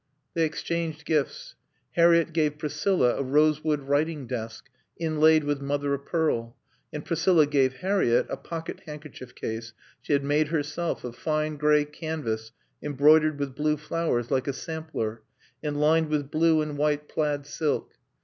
They 0.33 0.45
exchanged 0.45 1.05
gifts. 1.05 1.53
Harriett 1.91 2.33
gave 2.33 2.57
Priscilla 2.57 3.17
a 3.19 3.21
rosewood 3.21 3.81
writing 3.81 4.25
desk 4.25 4.67
inlaid 4.97 5.43
with 5.43 5.61
mother 5.61 5.93
o' 5.93 5.99
pearl, 5.99 6.57
and 6.91 7.05
Priscilla 7.05 7.45
gave 7.45 7.73
Harriett 7.85 8.25
a 8.27 8.35
pocket 8.35 8.79
handkerchief 8.87 9.35
case 9.35 9.73
she 10.01 10.13
had 10.13 10.23
made 10.23 10.47
herself 10.47 11.03
of 11.03 11.15
fine 11.15 11.55
gray 11.55 11.85
canvas 11.85 12.51
embroidered 12.81 13.37
with 13.37 13.53
blue 13.53 13.77
flowers 13.77 14.31
like 14.31 14.47
a 14.47 14.53
sampler 14.53 15.21
and 15.61 15.79
lined 15.79 16.09
with 16.09 16.31
blue 16.31 16.63
and 16.63 16.79
white 16.79 17.07
plaid 17.07 17.45
silk. 17.45 17.93